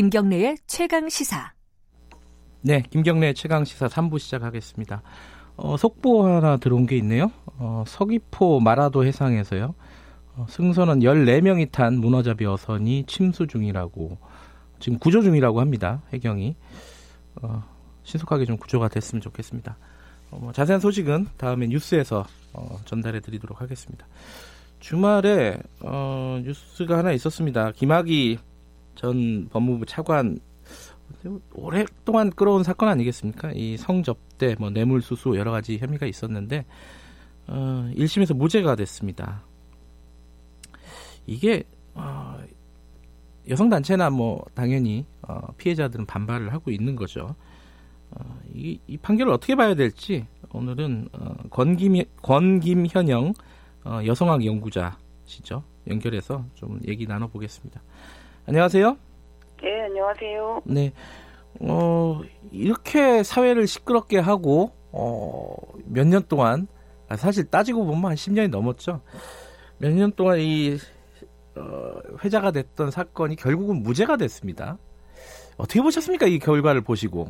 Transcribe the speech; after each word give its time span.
김경래의 0.00 0.56
최강 0.66 1.10
시사. 1.10 1.52
네, 2.62 2.82
김경래 2.88 3.34
최강 3.34 3.66
시사 3.66 3.86
3부 3.86 4.18
시작하겠습니다. 4.18 5.02
어, 5.58 5.76
속보 5.76 6.24
하나 6.24 6.56
들어온 6.56 6.86
게 6.86 6.96
있네요. 6.96 7.30
어, 7.58 7.84
서귀포 7.86 8.60
마라도 8.60 9.04
해상에서요. 9.04 9.74
어, 10.36 10.46
승선원 10.48 11.00
14명이 11.00 11.70
탄 11.70 11.98
문어잡이 11.98 12.46
어선이 12.46 13.04
침수 13.08 13.46
중이라고 13.46 14.16
지금 14.78 14.98
구조 14.98 15.20
중이라고 15.20 15.60
합니다. 15.60 16.00
해경이 16.14 16.56
어, 17.42 17.62
신속하게 18.04 18.46
좀 18.46 18.56
구조가 18.56 18.88
됐으면 18.88 19.20
좋겠습니다. 19.20 19.76
어, 20.30 20.38
뭐 20.40 20.52
자세한 20.52 20.80
소식은 20.80 21.26
다음에 21.36 21.66
뉴스에서 21.66 22.24
어, 22.54 22.80
전달해 22.86 23.20
드리도록 23.20 23.60
하겠습니다. 23.60 24.06
주말에 24.78 25.58
어, 25.80 26.40
뉴스가 26.42 26.96
하나 26.96 27.12
있었습니다. 27.12 27.72
김학의 27.72 28.38
전 29.00 29.48
법무부 29.48 29.86
차관 29.86 30.38
오랫동안 31.54 32.28
끌어온 32.28 32.62
사건 32.62 32.90
아니겠습니까? 32.90 33.52
이 33.54 33.78
성접대, 33.78 34.56
뭐 34.58 34.68
뇌물수수 34.68 35.38
여러 35.38 35.50
가지 35.50 35.78
혐의가 35.78 36.04
있었는데 36.04 36.66
어, 37.46 37.90
1심에서 37.96 38.36
무죄가 38.36 38.76
됐습니다. 38.76 39.42
이게 41.26 41.62
어, 41.94 42.36
여성 43.48 43.70
단체나 43.70 44.10
뭐 44.10 44.44
당연히 44.52 45.06
어, 45.22 45.50
피해자들은 45.56 46.04
반발을 46.04 46.52
하고 46.52 46.70
있는 46.70 46.94
거죠. 46.94 47.34
어, 48.10 48.38
이, 48.52 48.78
이 48.86 48.98
판결을 48.98 49.32
어떻게 49.32 49.54
봐야 49.54 49.74
될지 49.74 50.26
오늘은 50.52 51.08
어, 51.14 51.34
권김 51.48 52.02
권김현영 52.20 53.32
어, 53.86 54.00
여성학 54.04 54.44
연구자시죠. 54.44 55.64
연결해서 55.88 56.44
좀 56.54 56.78
얘기 56.86 57.06
나눠보겠습니다. 57.06 57.80
안녕하세요. 58.54 58.96
네, 59.62 59.82
안녕하세요. 59.82 60.62
네. 60.64 60.92
어, 61.60 62.20
이렇게 62.50 63.22
사회를 63.22 63.68
시끄럽게 63.68 64.18
하고, 64.18 64.72
어, 64.90 65.54
몇 65.84 66.04
년 66.08 66.24
동안, 66.26 66.66
아, 67.08 67.14
사실 67.14 67.48
따지고 67.48 67.84
보면 67.86 68.06
한 68.06 68.14
10년이 68.16 68.50
넘었죠. 68.50 69.02
몇 69.78 69.92
년 69.94 70.10
동안 70.16 70.40
이, 70.40 70.76
어, 71.54 71.92
회자가 72.24 72.50
됐던 72.50 72.90
사건이 72.90 73.36
결국은 73.36 73.84
무죄가 73.84 74.16
됐습니다. 74.16 74.78
어떻게 75.56 75.80
보셨습니까? 75.80 76.26
이 76.26 76.40
결과를 76.40 76.80
보시고. 76.80 77.28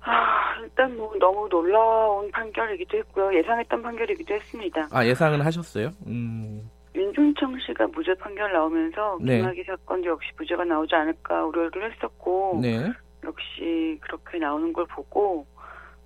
아, 0.00 0.60
일단 0.62 0.96
뭐 0.96 1.12
너무 1.20 1.46
놀라운 1.50 2.30
판결이기도 2.30 2.96
했고요. 2.96 3.36
예상했던 3.38 3.82
판결이기도 3.82 4.32
했습니다. 4.32 4.88
아, 4.92 5.04
예상은 5.04 5.42
하셨어요? 5.42 5.90
음. 6.06 6.70
윤중청 6.94 7.58
씨가 7.60 7.88
무죄 7.88 8.14
판결 8.14 8.52
나오면서 8.52 9.18
네. 9.20 9.38
김학의 9.38 9.64
사건도 9.64 10.10
역시 10.10 10.30
무죄가 10.38 10.64
나오지 10.64 10.94
않을까 10.94 11.44
우려를 11.46 11.92
했었고 11.92 12.60
네. 12.62 12.92
역시 13.24 13.98
그렇게 14.00 14.38
나오는 14.38 14.72
걸 14.72 14.86
보고 14.86 15.46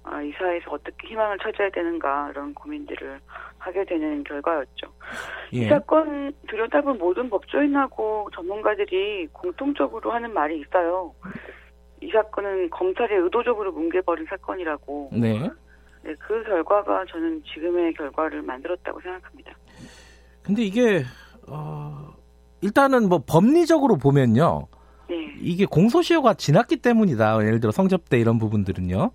아, 0.05 0.23
이 0.23 0.33
사회에서 0.33 0.71
어떻게 0.71 1.09
희망을 1.09 1.37
찾아야 1.39 1.69
되는가 1.69 2.31
이런 2.31 2.55
고민들을 2.55 3.21
하게 3.59 3.85
되는 3.85 4.25
결과였죠. 4.25 4.87
이 5.53 5.65
예. 5.65 5.69
사건 5.69 6.33
들여다본 6.49 6.97
모든 6.97 7.29
법조인하고 7.29 8.31
전문가들이 8.35 9.27
공통적으로 9.33 10.13
하는 10.13 10.33
말이 10.33 10.61
있어요. 10.61 11.15
이 12.01 12.11
사건은 12.11 12.71
검찰이 12.71 13.15
의도적으로 13.17 13.73
뭉개버린 13.73 14.27
사건이라고. 14.27 15.11
네. 15.13 15.51
네, 16.03 16.15
그 16.21 16.43
결과가 16.45 17.05
저는 17.07 17.43
지금의 17.43 17.93
결과를 17.95 18.41
만들었다고 18.43 19.01
생각합니다. 19.01 19.53
근데 20.49 20.63
이게, 20.63 21.03
어, 21.47 22.09
일단은 22.63 23.11
뭐 23.11 23.23
법리적으로 23.29 23.99
보면요. 23.99 24.67
네, 25.11 25.35
이게 25.43 25.67
공소시효가 25.67 26.35
지났기 26.35 26.79
때문이다. 26.79 27.45
예를 27.45 27.61
들어 27.61 27.71
성접대 27.71 28.19
이런 28.19 28.39
부분들은요. 28.39 29.11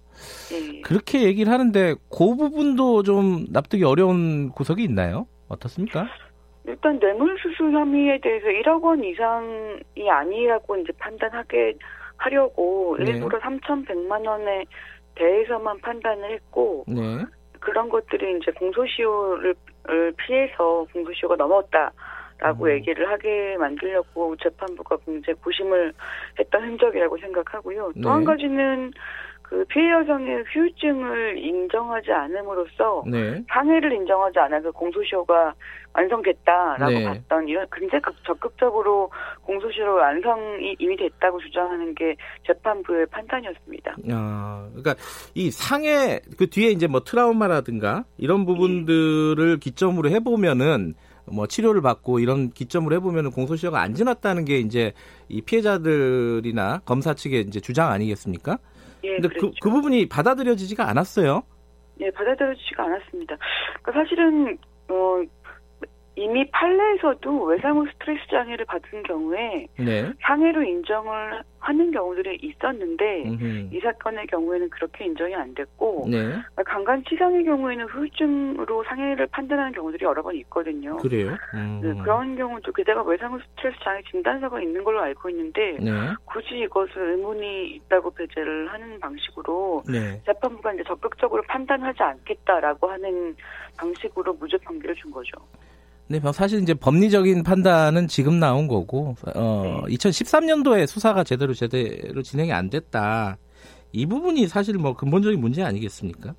네. 0.51 0.81
그렇게 0.81 1.23
얘기를 1.23 1.51
하는데 1.51 1.95
그 2.11 2.35
부분도 2.35 3.01
좀 3.01 3.45
납득이 3.49 3.83
어려운 3.83 4.51
구석이 4.51 4.83
있나요? 4.83 5.25
어떻습니까? 5.47 6.05
일단 6.67 6.99
뇌물수수 6.99 7.63
혐의에 7.63 8.19
대해서 8.21 8.45
1억 8.45 8.83
원 8.83 9.03
이상이 9.03 10.09
아니라고 10.11 10.77
이제 10.77 10.93
판단하게 10.99 11.73
하려고 12.17 12.95
네. 12.99 13.05
일부러 13.09 13.39
3,100만 13.39 14.27
원에 14.27 14.65
대해서만 15.15 15.79
판단을 15.81 16.31
했고 16.31 16.85
네. 16.87 17.25
그런 17.59 17.89
것들이 17.89 18.37
이제 18.37 18.51
공소시효를 18.51 19.55
을 19.89 20.13
피해서 20.15 20.87
공소시효가 20.93 21.35
넘었다라고 21.35 22.65
음. 22.65 22.69
얘기를 22.69 23.09
하게 23.09 23.57
만들려고 23.57 24.35
재판부가 24.37 24.97
굉장히 25.05 25.37
고심을 25.41 25.93
했던 26.39 26.63
흔적이라고 26.63 27.17
생각하고요. 27.17 27.91
또한 28.01 28.21
네. 28.21 28.25
가지는 28.25 28.91
그 29.53 29.63
피해 29.65 29.91
여성의 29.91 30.45
후유증을 30.51 31.37
인정하지 31.37 32.11
않음으로써 32.11 33.03
네. 33.05 33.39
상해를 33.53 33.93
인정하지 33.93 34.39
않아서 34.39 34.71
공소시효가 34.71 35.53
완성됐다라고 35.93 36.91
네. 36.91 37.03
봤던 37.05 37.47
이런 37.47 37.67
굉장히 37.71 38.01
극- 38.01 38.15
적극적으로 38.25 39.11
공소시효 39.43 39.93
완성이 39.93 40.75
이미 40.79 40.97
됐다고 40.97 41.39
주장하는 41.39 41.93
게 41.93 42.15
재판부의 42.47 43.05
판단이었습니다. 43.11 43.95
아, 44.11 44.67
그러니까 44.73 44.95
이 45.35 45.51
상해 45.51 46.19
그 46.35 46.49
뒤에 46.49 46.71
이제 46.71 46.87
뭐 46.87 47.01
트라우마라든가 47.01 48.05
이런 48.17 48.47
부분들을 48.47 49.59
기점으로 49.59 50.09
해보면은 50.09 50.95
뭐 51.25 51.47
치료를 51.47 51.81
받고 51.81 52.19
이런 52.19 52.51
기점으로 52.51 52.95
해보면은 52.95 53.31
공소시효가 53.31 53.79
안 53.81 53.93
지났다는 53.93 54.45
게 54.45 54.59
이제 54.59 54.93
이 55.29 55.41
피해자들이나 55.41 56.81
검사 56.85 57.13
측의 57.13 57.41
이제 57.41 57.59
주장 57.59 57.89
아니겠습니까? 57.91 58.57
예, 59.03 59.15
근데 59.15 59.27
그, 59.29 59.33
그랬죠. 59.35 59.55
그 59.61 59.69
부분이 59.69 60.09
받아들여지지가 60.09 60.87
않았어요. 60.89 61.43
예, 62.01 62.09
받아들여지지가 62.11 62.83
않았습니다. 62.83 63.37
그러니까 63.81 64.03
사실은 64.03 64.57
어, 64.89 65.21
이미 66.15 66.45
판례에서도 66.51 67.43
외상후 67.43 67.87
스트레스 67.93 68.21
장애를 68.29 68.65
받은 68.65 69.03
경우에 69.03 69.67
네. 69.79 70.11
상해로 70.21 70.61
인정을 70.63 71.41
하는 71.59 71.91
경우들이 71.91 72.37
있었는데 72.41 73.23
음흠. 73.25 73.69
이 73.71 73.79
사건의 73.79 74.27
경우에는 74.27 74.69
그렇게 74.69 75.05
인정이 75.05 75.33
안 75.33 75.55
됐고 75.55 76.07
네. 76.11 76.35
강간 76.65 77.03
치상의 77.05 77.45
경우에는 77.45 77.85
후유증으로 77.85 78.83
상해를 78.83 79.27
판단하는 79.27 79.71
경우들이 79.71 80.05
여러 80.05 80.21
번 80.21 80.35
있거든요. 80.35 80.97
그래요. 80.97 81.35
음. 81.55 81.79
네, 81.81 81.93
그런 82.03 82.35
경우도 82.35 82.71
게다가 82.73 83.01
외상후 83.03 83.39
스트레스 83.39 83.77
장애 83.83 84.01
진단서가 84.11 84.61
있는 84.61 84.83
걸로 84.83 85.01
알고 85.01 85.29
있는데 85.29 85.77
네. 85.79 85.91
굳이 86.25 86.59
이것을 86.59 87.11
의문이 87.11 87.75
있다고 87.75 88.11
배제를 88.11 88.71
하는 88.71 88.99
방식으로 88.99 89.83
네. 89.89 90.21
재판부가 90.25 90.73
이제 90.73 90.83
적극적으로 90.83 91.41
판단하지 91.47 92.03
않겠다라고 92.03 92.87
하는 92.87 93.35
방식으로 93.77 94.33
무죄 94.33 94.57
판결을 94.57 94.95
준 94.95 95.09
거죠. 95.11 95.31
네, 96.07 96.19
뭐 96.19 96.31
사실 96.31 96.61
이제 96.61 96.73
법리적인 96.73 97.43
판단은 97.43 98.07
지금 98.07 98.39
나온 98.39 98.67
거고, 98.67 99.15
어, 99.35 99.83
네. 99.87 99.95
2013년도에 99.95 100.85
수사가 100.85 101.23
제대로 101.23 101.53
제대로 101.53 102.21
진행이 102.21 102.51
안 102.51 102.69
됐다. 102.69 103.37
이 103.93 104.05
부분이 104.05 104.47
사실 104.47 104.77
뭐 104.77 104.95
근본적인 104.95 105.39
문제 105.39 105.63
아니겠습니까? 105.63 106.35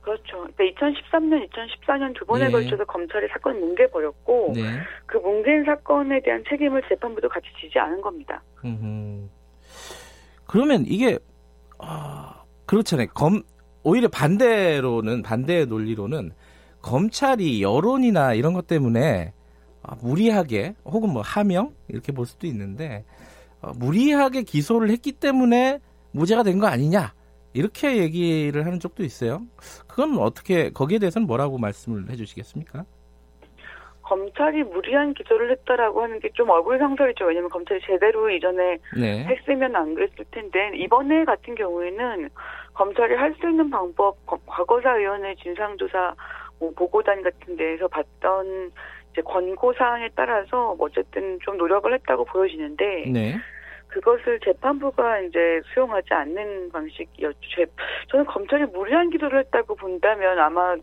그렇죠. 0.00 0.46
그러니까 0.56 0.64
2013년, 0.64 1.48
2014년 1.50 2.14
두 2.18 2.24
번에 2.24 2.46
네. 2.46 2.50
걸쳐서 2.50 2.84
검찰이 2.84 3.28
사건을 3.28 3.60
뭉개버렸고 3.60 4.52
네. 4.54 4.62
그 5.06 5.18
뭉갠 5.18 5.64
사건에 5.64 6.20
대한 6.22 6.42
책임을 6.48 6.82
재판부도 6.88 7.28
같이 7.28 7.46
지지 7.60 7.78
않은 7.78 8.00
겁니다. 8.00 8.42
음흠. 8.64 9.28
그러면 10.46 10.84
이게, 10.86 11.18
아, 11.78 12.42
그렇잖아요. 12.66 13.08
검, 13.14 13.42
오히려 13.82 14.08
반대로는, 14.08 15.22
반대의 15.22 15.66
논리로는 15.66 16.32
검찰이 16.82 17.62
여론이나 17.62 18.34
이런 18.34 18.52
것 18.54 18.66
때문에 18.66 19.32
아, 19.82 19.94
무리하게 20.02 20.74
혹은 20.84 21.10
뭐 21.12 21.22
하명 21.22 21.74
이렇게 21.88 22.12
볼 22.12 22.26
수도 22.26 22.46
있는데 22.46 23.04
어, 23.60 23.72
무리하게 23.76 24.42
기소를 24.42 24.90
했기 24.90 25.12
때문에 25.12 25.80
무죄가 26.12 26.42
된 26.42 26.58
거 26.60 26.66
아니냐 26.66 27.12
이렇게 27.54 27.96
얘기를 27.98 28.64
하는 28.66 28.78
쪽도 28.78 29.02
있어요. 29.04 29.42
그건 29.86 30.18
어떻게 30.18 30.70
거기에 30.70 30.98
대해서는 30.98 31.26
뭐라고 31.26 31.58
말씀을 31.58 32.08
해주시겠습니까? 32.10 32.84
검찰이 34.02 34.62
무리한 34.64 35.12
기소를 35.12 35.50
했다라고 35.50 36.02
하는 36.02 36.18
게 36.20 36.28
좀 36.34 36.48
얼굴 36.50 36.78
상설이죠. 36.78 37.26
왜냐하면 37.26 37.50
검찰이 37.50 37.80
제대로 37.86 38.30
이전에 38.30 38.78
네, 38.96 39.24
했으면 39.24 39.74
안 39.76 39.94
그랬을 39.94 40.24
텐데 40.30 40.70
이번에 40.76 41.24
같은 41.24 41.54
경우에는 41.54 42.30
검찰이 42.74 43.14
할 43.16 43.34
수 43.40 43.48
있는 43.50 43.68
방법 43.70 44.24
거- 44.24 44.38
과거사 44.46 44.92
위원회 44.94 45.34
진상조사 45.42 45.98
뭐 45.98 46.47
보고단 46.58 47.22
같은 47.22 47.56
데에서 47.56 47.88
봤던 47.88 48.72
이제 49.12 49.22
권고 49.22 49.72
사항에 49.74 50.08
따라서 50.14 50.74
뭐 50.74 50.86
어쨌든 50.86 51.38
좀 51.42 51.56
노력을 51.56 51.92
했다고 51.92 52.24
보여지는데 52.26 53.04
네, 53.12 53.36
그것을 53.88 54.38
재판부가 54.40 55.20
이제 55.20 55.60
수용하지 55.72 56.12
않는 56.12 56.70
방식이었죠. 56.70 57.38
제- 57.56 57.66
저는 58.10 58.26
검찰이 58.26 58.64
무리한 58.66 59.10
기소를 59.10 59.40
했다고 59.40 59.74
본다면 59.76 60.38
아마 60.38 60.76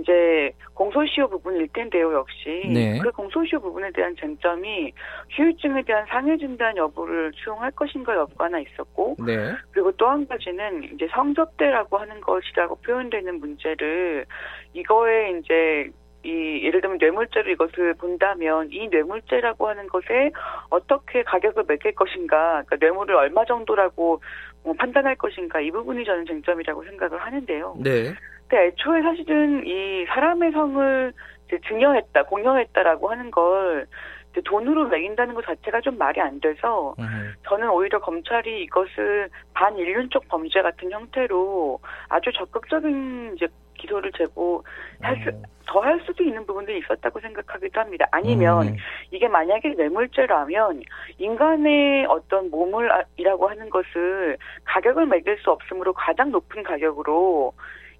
이제 0.00 0.52
공소시효 0.74 1.28
부분일 1.28 1.68
텐데요, 1.72 2.12
역시. 2.12 2.62
네. 2.72 2.98
그 2.98 3.10
공소시효 3.10 3.60
부분에 3.60 3.90
대한 3.92 4.14
쟁점이 4.16 4.92
후유증에 5.36 5.82
대한 5.82 6.06
상해 6.08 6.36
진단 6.36 6.76
여부를 6.76 7.32
수용할 7.34 7.70
것인가 7.72 8.14
여부가 8.16 8.46
하나 8.46 8.58
있었고, 8.58 9.16
네. 9.26 9.54
그리고 9.72 9.92
또 9.92 10.08
한 10.08 10.26
가지는 10.26 10.84
이제 10.84 11.06
성접대라고 11.12 11.98
하는 11.98 12.20
것이라고 12.22 12.76
표현되는 12.76 13.40
문제를 13.40 14.24
이거에 14.72 15.38
이제 15.38 15.90
이 16.24 16.62
예를 16.64 16.80
들면 16.80 16.98
뇌물죄로 16.98 17.50
이것을 17.52 17.94
본다면 17.94 18.68
이 18.72 18.88
뇌물죄라고 18.88 19.68
하는 19.68 19.86
것에 19.86 20.30
어떻게 20.68 21.22
가격을 21.22 21.64
매길 21.68 21.94
것인가, 21.94 22.62
그러니까 22.66 22.76
뇌물을 22.80 23.14
얼마 23.14 23.44
정도라고 23.44 24.20
뭐 24.64 24.74
판단할 24.74 25.14
것인가 25.16 25.60
이 25.60 25.70
부분이 25.70 26.04
저는 26.04 26.26
쟁점이라고 26.26 26.84
생각을 26.84 27.18
하는데요. 27.18 27.76
네. 27.84 28.14
근데 28.48 28.66
애초에 28.66 29.02
사실은 29.02 29.66
이 29.66 30.06
사람의 30.06 30.52
성을 30.52 31.12
이제 31.46 31.58
증여했다, 31.68 32.24
공여했다라고 32.24 33.10
하는 33.10 33.30
걸 33.30 33.86
이제 34.32 34.40
돈으로 34.42 34.88
매긴다는 34.88 35.34
것 35.34 35.44
자체가 35.44 35.80
좀 35.82 35.98
말이 35.98 36.20
안 36.20 36.40
돼서 36.40 36.94
음. 36.98 37.34
저는 37.46 37.68
오히려 37.70 38.00
검찰이 38.00 38.64
이것을 38.64 39.28
반인륜적 39.54 40.28
범죄 40.28 40.62
같은 40.62 40.90
형태로 40.90 41.78
아주 42.08 42.32
적극적인 42.32 43.34
이제 43.36 43.48
기소를 43.74 44.12
제고 44.12 44.64
할 45.00 45.16
수, 45.22 45.28
음. 45.28 45.42
더할 45.66 46.00
수도 46.04 46.24
있는 46.24 46.44
부분들이 46.46 46.78
있었다고 46.78 47.20
생각하기도 47.20 47.80
합니다. 47.80 48.06
아니면 48.10 48.68
음. 48.68 48.76
이게 49.10 49.28
만약에 49.28 49.74
뇌물죄라면 49.74 50.82
인간의 51.18 52.06
어떤 52.06 52.50
몸을이라고 52.50 53.48
하는 53.48 53.70
것을 53.70 54.36
가격을 54.64 55.06
매길 55.06 55.38
수 55.38 55.50
없으므로 55.50 55.92
가장 55.92 56.30
높은 56.30 56.62
가격으로 56.62 57.52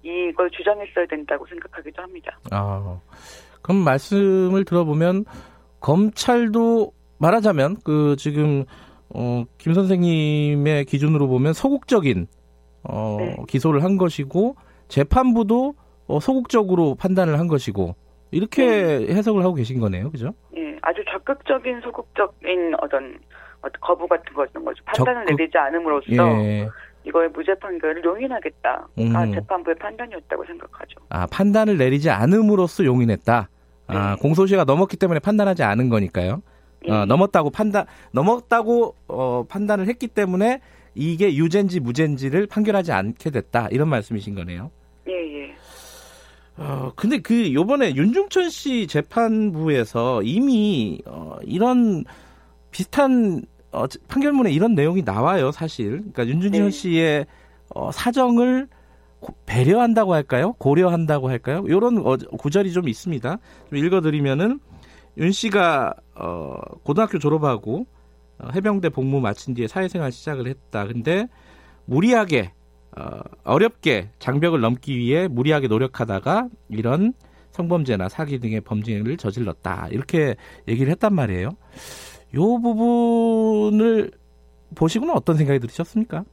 이걸 0.03 0.49
주장했어야 0.51 1.05
된다고 1.09 1.45
생각하기도 1.47 2.01
합니다. 2.01 2.39
아, 2.51 2.99
그럼 3.61 3.83
말씀을 3.83 4.63
들어보면 4.65 5.25
검찰도 5.79 6.91
말하자면 7.17 7.77
그 7.83 8.15
지금 8.17 8.63
어, 9.13 9.43
김 9.57 9.73
선생님의 9.73 10.85
기준으로 10.85 11.27
보면 11.27 11.53
소극적인 11.53 12.27
어, 12.83 13.17
네. 13.19 13.35
기소를 13.47 13.83
한 13.83 13.97
것이고 13.97 14.55
재판부도 14.87 15.73
어, 16.07 16.19
소극적으로 16.19 16.95
판단을 16.95 17.39
한 17.39 17.47
것이고 17.47 17.95
이렇게 18.31 18.63
해석을 19.09 19.43
하고 19.43 19.55
계신 19.55 19.79
거네요, 19.79 20.11
그죠? 20.11 20.33
예, 20.55 20.77
아주 20.81 21.03
적극적인 21.11 21.81
소극적인 21.81 22.75
어떤 22.81 23.19
거부 23.81 24.07
같은 24.07 24.33
거죠. 24.63 24.83
판단을 24.85 25.25
적극- 25.25 25.35
내리지 25.37 25.57
않음으로써 25.57 26.11
예. 26.43 26.67
이거의 27.05 27.29
무죄 27.29 27.53
판결을 27.55 28.03
용인하겠다가 28.03 28.87
음. 28.99 29.33
재판부의 29.33 29.75
판단이었다고 29.77 30.45
생각하죠. 30.45 30.99
아 31.09 31.25
판단을 31.27 31.77
내리지 31.77 32.09
않음으로써 32.09 32.85
용인했다. 32.85 33.49
아, 33.87 34.15
네. 34.15 34.21
공소시효가 34.21 34.65
넘었기 34.65 34.97
때문에 34.97 35.19
판단하지 35.19 35.63
않은 35.63 35.89
거니까요. 35.89 36.41
예. 36.87 36.91
어, 36.91 37.05
넘었다고 37.05 37.49
판단 37.49 37.85
넘었다고 38.11 38.95
어, 39.07 39.45
판단을 39.49 39.87
했기 39.87 40.07
때문에 40.07 40.61
이게 40.95 41.35
유죄인지 41.35 41.79
무죄인지를 41.79 42.47
판결하지 42.47 42.91
않게 42.91 43.31
됐다 43.31 43.67
이런 43.71 43.89
말씀이신 43.89 44.35
거네요. 44.35 44.71
예, 45.07 45.13
예. 45.13 45.55
어, 46.57 46.91
근데 46.95 47.19
그 47.19 47.53
요번에 47.53 47.95
윤중천 47.95 48.49
씨 48.49 48.87
재판부에서 48.87 50.21
이미 50.23 51.01
어, 51.05 51.37
이런 51.43 52.03
비슷한 52.71 53.43
어, 53.71 53.85
판결문에 54.07 54.51
이런 54.51 54.73
내용이 54.75 55.03
나와요, 55.03 55.51
사실. 55.51 55.97
그러니까 55.97 56.27
윤중천 56.27 56.63
네. 56.65 56.69
씨의 56.71 57.25
어, 57.75 57.91
사정을 57.91 58.67
고- 59.19 59.35
배려한다고 59.45 60.13
할까요? 60.13 60.53
고려한다고 60.53 61.29
할까요? 61.29 61.63
이런 61.67 61.97
어, 61.99 62.17
구절이 62.17 62.71
좀 62.73 62.87
있습니다. 62.87 63.37
좀 63.69 63.77
읽어드리면은 63.77 64.59
윤 65.17 65.31
씨가 65.31 65.93
어, 66.15 66.55
고등학교 66.83 67.19
졸업하고 67.19 67.85
어, 68.39 68.47
해병대 68.55 68.89
복무 68.89 69.19
마친 69.19 69.53
뒤에 69.53 69.67
사회생활 69.67 70.11
시작을 70.11 70.47
했다. 70.47 70.87
근데 70.87 71.27
무리하게 71.85 72.51
어, 72.97 73.19
어렵게 73.43 74.09
장벽을 74.19 74.61
넘기 74.61 74.97
위해 74.97 75.27
무리하게 75.27 75.67
노력하다가 75.67 76.47
이런 76.69 77.13
성범죄나 77.51 78.09
사기 78.09 78.39
등의 78.39 78.61
범죄를 78.61 79.17
저질렀다. 79.17 79.89
이렇게 79.91 80.35
얘기를 80.67 80.91
했단 80.91 81.13
말이에요. 81.13 81.49
요 82.35 82.59
부분을 82.61 84.11
보시고는 84.77 85.13
어떤 85.13 85.35
생각이 85.35 85.59
들으셨습니까? 85.59 86.23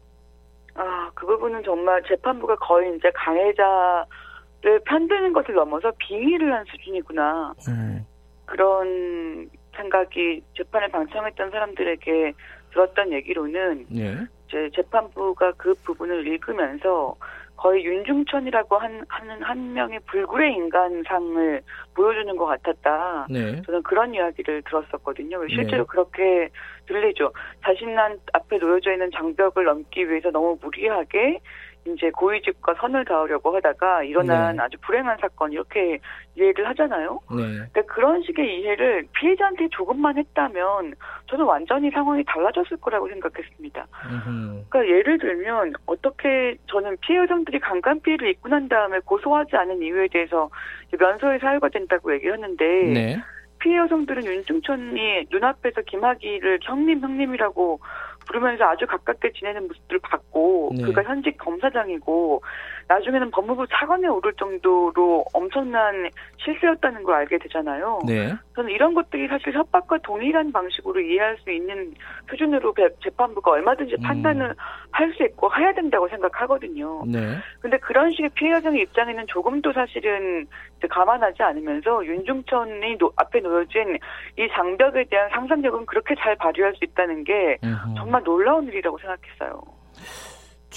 아, 0.74 1.10
그 1.14 1.26
부분은 1.26 1.62
정말 1.64 2.02
재판부가 2.06 2.56
거의 2.56 2.94
이제 2.96 3.10
가해자를 3.14 4.80
편드는 4.84 5.32
것을 5.32 5.54
넘어서 5.54 5.90
비위를 5.98 6.52
한 6.52 6.64
수준이구나. 6.66 7.54
음, 7.68 8.06
그런 8.44 9.48
생각이 9.74 10.42
재판을 10.56 10.88
방청했던 10.88 11.50
사람들에게 11.50 12.32
들었던 12.72 13.12
얘기로는 13.12 13.86
예. 13.96 14.26
이제 14.46 14.70
재판부가 14.74 15.52
그 15.56 15.74
부분을 15.84 16.26
읽으면서 16.26 17.14
거의 17.56 17.84
윤중천이라고 17.84 18.76
한, 18.78 19.04
하는 19.08 19.42
한 19.42 19.72
명의 19.72 19.98
불굴의 20.06 20.52
인간상을 20.52 21.62
보여주는 21.94 22.36
것 22.36 22.44
같았다. 22.46 23.26
네. 23.30 23.62
저는 23.62 23.82
그런 23.82 24.14
이야기를 24.14 24.62
들었었거든요. 24.62 25.46
실제로 25.48 25.84
네. 25.84 25.86
그렇게 25.88 26.50
들리죠. 26.86 27.32
자신난 27.64 28.18
앞에 28.32 28.58
놓여져 28.58 28.92
있는 28.92 29.10
장벽을 29.10 29.64
넘기 29.64 30.08
위해서 30.08 30.30
너무 30.30 30.58
무리하게 30.60 31.40
이제 31.86 32.10
고위직과 32.10 32.74
선을 32.80 33.04
닿으려고 33.04 33.54
하다가 33.56 34.04
일어난 34.04 34.56
네. 34.56 34.62
아주 34.62 34.76
불행한 34.82 35.18
사건 35.20 35.52
이렇게 35.52 35.98
이해를 36.36 36.68
하잖아요. 36.68 37.20
네. 37.30 37.36
그러니까 37.36 37.82
그런 37.82 38.22
식의 38.22 38.60
이해를 38.60 39.06
피해자한테 39.12 39.68
조금만 39.70 40.16
했다면 40.18 40.94
저는 41.26 41.44
완전히 41.44 41.90
상황이 41.90 42.24
달라졌을 42.24 42.76
거라고 42.78 43.08
생각했습니다. 43.08 43.86
음흠. 44.10 44.64
그러니까 44.68 44.86
예를 44.86 45.18
들면 45.18 45.74
어떻게 45.86 46.56
저는 46.66 46.96
피해 47.00 47.18
여성들이 47.18 47.60
강간 47.60 48.00
피해를 48.00 48.28
입고 48.30 48.48
난 48.48 48.68
다음에 48.68 48.98
고소하지 49.04 49.56
않은 49.56 49.82
이유에 49.82 50.08
대해서 50.08 50.50
면소의 50.98 51.38
사유가 51.40 51.68
된다고 51.68 52.12
얘기했는데 52.14 52.64
네. 52.64 53.16
피해 53.58 53.78
여성들은 53.78 54.24
윤중천이 54.24 55.26
눈앞에서 55.30 55.82
김학의를 55.82 56.60
형님 56.62 57.00
형님이라고 57.00 57.80
부르면서 58.26 58.64
아주 58.64 58.86
가깝게 58.86 59.32
지내는 59.32 59.68
모습들을 59.68 60.00
봤고 60.00 60.72
네. 60.76 60.82
그가 60.84 61.02
현직 61.02 61.38
검사장이고 61.38 62.42
나중에는 62.88 63.30
법무부 63.32 63.66
차관에 63.68 64.06
오를 64.06 64.32
정도로 64.34 65.24
엄청난 65.34 66.08
실세였다는 66.38 67.02
걸 67.02 67.16
알게 67.16 67.38
되잖아요. 67.38 68.00
네. 68.06 68.32
저는 68.54 68.70
이런 68.70 68.94
것들이 68.94 69.26
사실 69.26 69.52
협박과 69.52 69.98
동일한 70.04 70.52
방식으로 70.52 71.00
이해할 71.00 71.36
수 71.38 71.50
있는 71.50 71.92
수준으로 72.30 72.72
배- 72.72 72.88
재판부가 73.02 73.50
얼마든지 73.52 73.96
음. 73.98 74.02
판단을 74.02 74.54
할수 74.92 75.24
있고 75.24 75.50
해야 75.56 75.72
된다고 75.74 76.08
생각하거든요. 76.08 77.02
네. 77.06 77.36
근데 77.60 77.76
그런 77.78 78.12
식의 78.12 78.30
피해 78.34 78.52
여성의 78.52 78.82
입장에는 78.82 79.26
조금도 79.26 79.72
사실은 79.72 80.46
감안하지 80.88 81.42
않으면서 81.42 82.06
윤중천이 82.06 82.98
노- 82.98 83.12
앞에 83.16 83.40
놓여진 83.40 83.98
이 84.38 84.48
장벽에 84.54 85.04
대한 85.10 85.28
상상력은 85.30 85.86
그렇게 85.86 86.14
잘 86.20 86.36
발휘할 86.36 86.74
수 86.76 86.84
있다는 86.84 87.24
게 87.24 87.58
음흠. 87.64 87.94
정말 87.96 88.22
놀라운 88.22 88.68
일이라고 88.68 88.96
생각했어요. 88.98 89.60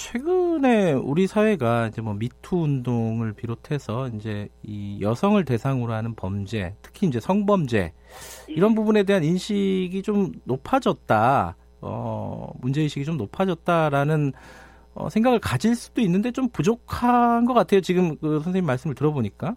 최근에 0.00 0.94
우리 0.94 1.26
사회가 1.26 1.88
이제 1.88 2.00
뭐 2.00 2.14
미투 2.14 2.62
운동을 2.62 3.34
비롯해서 3.34 4.08
이제 4.08 4.48
이 4.62 4.98
여성을 5.02 5.44
대상으로 5.44 5.92
하는 5.92 6.14
범죄, 6.14 6.74
특히 6.80 7.06
이제 7.06 7.20
성범죄 7.20 7.92
이런 8.48 8.74
부분에 8.74 9.02
대한 9.02 9.22
인식이 9.22 10.02
좀 10.02 10.32
높아졌다. 10.44 11.54
어, 11.82 12.52
문제 12.62 12.80
의식이 12.80 13.04
좀 13.04 13.18
높아졌다라는 13.18 14.32
어, 14.94 15.10
생각을 15.10 15.38
가질 15.38 15.74
수도 15.74 16.00
있는데 16.00 16.30
좀 16.32 16.48
부족한 16.48 17.44
것 17.44 17.52
같아요. 17.52 17.82
지금 17.82 18.16
그 18.16 18.40
선생님 18.40 18.64
말씀을 18.64 18.94
들어보니까. 18.94 19.54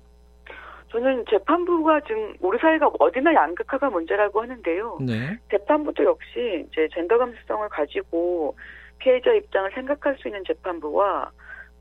저는 0.89 1.23
재판부가 1.29 2.01
지금 2.01 2.35
우리 2.41 2.59
사회가 2.59 2.91
어디나 2.99 3.33
양극화가 3.33 3.89
문제라고 3.89 4.41
하는데요. 4.41 4.99
네. 5.01 5.39
재판부도 5.49 6.03
역시 6.03 6.67
이제 6.69 6.87
젠더 6.93 7.17
감수성을 7.17 7.67
가지고 7.69 8.55
피해자 9.03 9.33
입장을 9.33 9.69
생각할 9.73 10.15
수 10.17 10.29
있는 10.29 10.43
재판부와 10.47 11.29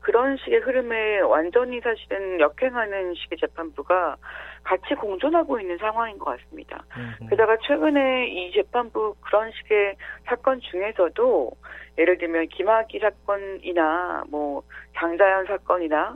그런 0.01 0.35
식의 0.35 0.59
흐름에 0.59 1.21
완전히 1.21 1.79
사실은 1.79 2.37
역행하는 2.41 3.13
식의 3.15 3.37
재판부가 3.37 4.17
같이 4.63 4.93
공존하고 4.95 5.61
있는 5.61 5.77
상황인 5.77 6.17
것 6.19 6.25
같습니다. 6.37 6.83
음, 6.97 7.27
게다가 7.29 7.55
최근에 7.65 8.27
이 8.27 8.51
재판부 8.51 9.15
그런 9.21 9.49
식의 9.51 9.95
사건 10.25 10.59
중에서도 10.59 11.51
예를 11.97 12.17
들면 12.17 12.47
김학의 12.49 12.99
사건이나 12.99 14.25
뭐 14.29 14.61
장자연 14.97 15.45
사건이나 15.45 16.15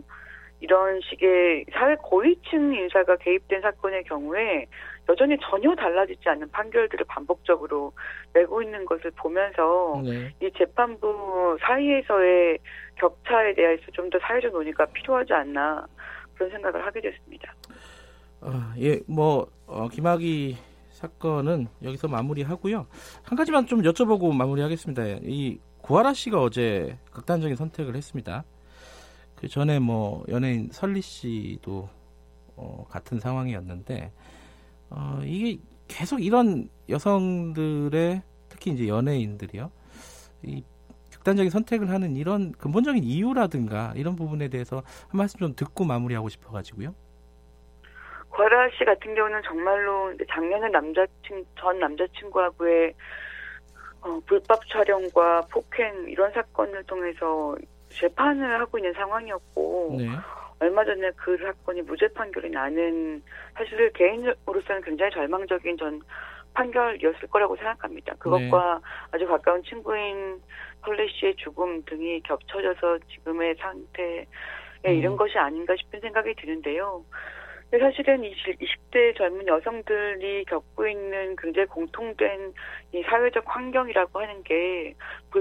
이런 0.59 0.99
식의 1.01 1.65
사회 1.71 1.95
고위층 1.95 2.73
인사가 2.73 3.15
개입된 3.17 3.61
사건의 3.61 4.03
경우에 4.05 4.65
여전히 5.09 5.37
전혀 5.41 5.73
달라지지 5.75 6.27
않는 6.29 6.49
판결들을 6.49 7.05
반복적으로 7.07 7.93
내고 8.33 8.61
있는 8.61 8.85
것을 8.85 9.11
보면서 9.11 10.01
네. 10.03 10.33
이 10.41 10.51
재판부 10.57 11.57
사이에서의 11.61 12.57
격차에 12.95 13.53
대해서 13.53 13.83
좀 13.93 14.09
더 14.09 14.17
사회적 14.19 14.51
논의가 14.51 14.85
필요하지 14.87 15.33
않나 15.33 15.85
그런 16.35 16.49
생각을 16.51 16.85
하게 16.85 17.01
됐습니다. 17.01 17.53
아, 18.41 18.73
예, 18.79 18.99
뭐 19.07 19.47
어, 19.65 19.87
김학의 19.89 20.55
사건은 20.89 21.67
여기서 21.83 22.07
마무리하고요. 22.07 22.87
한 23.23 23.37
가지만 23.37 23.65
좀 23.65 23.81
여쭤보고 23.81 24.33
마무리하겠습니다. 24.35 25.03
이 25.23 25.59
구하라 25.81 26.13
씨가 26.13 26.41
어제 26.41 26.97
극단적인 27.11 27.55
선택을 27.55 27.95
했습니다. 27.95 28.43
그 29.37 29.47
전에 29.47 29.79
뭐 29.79 30.25
연예인 30.29 30.69
설리 30.71 31.01
씨도 31.01 31.87
어, 32.55 32.85
같은 32.89 33.19
상황이었는데 33.19 34.11
어, 34.89 35.19
이게 35.23 35.61
계속 35.87 36.23
이런 36.23 36.69
여성들의 36.89 38.21
특히 38.49 38.71
이제 38.71 38.87
연예인들이요. 38.87 39.71
이 40.43 40.63
극단적인 41.13 41.49
선택을 41.49 41.89
하는 41.89 42.15
이런 42.15 42.51
근본적인 42.53 43.03
이유라든가 43.03 43.93
이런 43.95 44.15
부분에 44.15 44.47
대해서 44.47 44.77
한 44.77 45.17
말씀 45.17 45.39
좀 45.39 45.55
듣고 45.55 45.85
마무리하고 45.85 46.29
싶어가지고요. 46.29 46.95
과라 48.29 48.69
씨 48.77 48.85
같은 48.85 49.13
경우는 49.13 49.41
정말로 49.43 50.13
작년에 50.29 50.69
남자친 50.69 51.45
전 51.59 51.79
남자친구하고의 51.79 52.93
어, 54.01 54.19
불법 54.25 54.59
촬영과 54.69 55.41
폭행 55.51 56.07
이런 56.07 56.31
사건을 56.31 56.83
통해서 56.85 57.55
재판을 57.99 58.59
하고 58.59 58.77
있는 58.77 58.93
상황이었고 58.93 59.95
네. 59.99 60.07
얼마 60.59 60.83
전에 60.83 61.11
그 61.15 61.37
사건이 61.37 61.83
무죄 61.83 62.07
판결이 62.09 62.49
나는 62.49 63.21
사실 63.55 63.91
개인으로서는 63.93 64.81
굉장히 64.83 65.11
절망적인 65.11 65.77
전 65.77 66.01
판결이었을 66.53 67.27
거라고 67.29 67.55
생각합니다. 67.55 68.15
그것과 68.15 68.81
아주 69.11 69.27
가까운 69.27 69.61
친구인 69.63 70.41
펄레 70.81 71.07
씨의 71.09 71.35
죽음 71.35 71.83
등이 71.85 72.21
겹쳐져서 72.21 72.99
지금의 73.09 73.55
상태에 73.55 74.25
음. 74.87 74.91
이른 74.91 75.15
것이 75.15 75.37
아닌가 75.37 75.75
싶은 75.77 75.99
생각이 75.99 76.33
드는데요. 76.35 77.03
사실은 77.69 78.23
이 78.23 78.33
20대 78.33 79.17
젊은 79.17 79.45
여성들이 79.45 80.45
겪고 80.45 80.87
있는 80.87 81.35
굉장히 81.35 81.67
공통된 81.67 82.53
이 82.93 83.03
사회적 83.03 83.43
환경이라고 83.45 84.21
하는 84.21 84.41
게 84.43 84.93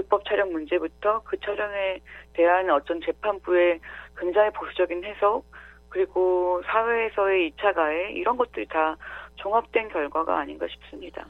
불법 0.07 0.25
촬영 0.25 0.51
문제부터 0.51 1.21
그 1.23 1.37
촬영에 1.39 1.99
대한 2.33 2.69
어떤 2.69 2.99
재판부의 3.01 3.79
굉장히 4.17 4.49
보수적인 4.51 5.03
해석 5.03 5.43
그리고 5.89 6.61
사회에서의 6.65 7.51
2차 7.51 7.73
가해 7.75 8.11
이런 8.13 8.37
것들이 8.37 8.65
다 8.67 8.95
종합된 9.35 9.89
결과가 9.89 10.39
아닌가 10.39 10.65
싶습니다. 10.69 11.25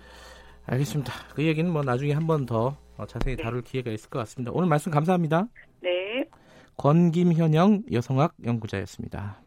알겠습니다. 0.67 1.13
그 1.35 1.43
얘기는 1.43 1.69
뭐 1.71 1.81
나중에 1.83 2.13
한 2.13 2.27
번 2.27 2.45
더 2.45 2.75
자세히 3.07 3.35
네. 3.35 3.43
다룰 3.43 3.61
기회가 3.61 3.91
있을 3.91 4.09
것 4.09 4.19
같습니다. 4.19 4.51
오늘 4.53 4.67
말씀 4.67 4.91
감사합니다. 4.91 5.45
네. 5.81 6.25
권김현영 6.77 7.83
여성학 7.91 8.33
연구자였습니다. 8.45 9.37